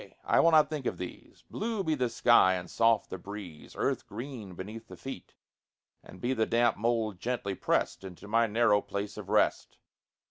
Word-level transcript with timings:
I 0.23 0.39
will 0.39 0.49
not 0.49 0.67
think 0.67 0.87
of 0.87 0.97
these: 0.97 1.43
Blue 1.47 1.83
be 1.83 1.93
the 1.93 2.09
sky 2.09 2.55
and 2.55 2.67
soft 2.67 3.11
the 3.11 3.19
breeze, 3.19 3.75
Earth 3.75 4.07
green 4.07 4.55
beneath 4.55 4.87
the 4.87 4.97
feet, 4.97 5.35
And 6.03 6.19
be 6.19 6.33
the 6.33 6.47
damp 6.47 6.75
mold 6.75 7.19
gently 7.19 7.53
pressed 7.53 8.03
Into 8.03 8.27
my 8.27 8.47
narrow 8.47 8.81
place 8.81 9.15
of 9.15 9.29
rest. 9.29 9.77